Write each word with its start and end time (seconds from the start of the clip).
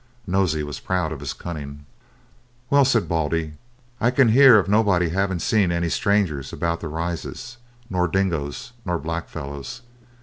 Nosey 0.25 0.63
was 0.63 0.79
proud 0.79 1.11
of 1.11 1.19
his 1.19 1.31
cunning. 1.31 1.85
"Well," 2.71 2.85
said 2.85 3.07
Baldy, 3.07 3.53
"I 3.99 4.09
can 4.09 4.29
hear 4.29 4.57
of 4.57 4.67
nobody 4.67 5.09
having 5.09 5.37
seen 5.37 5.71
any 5.71 5.89
strangers 5.89 6.51
about 6.51 6.79
the 6.79 6.87
Rises, 6.87 7.57
nor 7.87 8.07
dingoes, 8.07 8.71
nor 8.83 8.97
black 8.97 9.29
fellows. 9.29 9.83